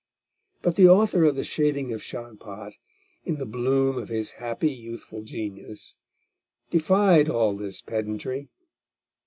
But 0.63 0.77
the 0.77 0.87
author 0.89 1.25
of 1.25 1.35
The 1.35 1.43
Shaving 1.43 1.93
of 1.93 2.01
Shagpat, 2.01 2.73
in 3.23 3.35
the 3.37 3.45
bloom 3.45 3.99
of 3.99 4.09
his 4.09 4.31
happy 4.31 4.71
youthful 4.71 5.21
genius, 5.21 5.93
defied 6.71 7.29
all 7.29 7.55
this 7.55 7.81
pedantry. 7.81 8.49